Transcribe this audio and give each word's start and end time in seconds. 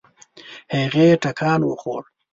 هغې 0.77 1.07
ټکان 1.23 1.59
وخوړ. 1.65 2.03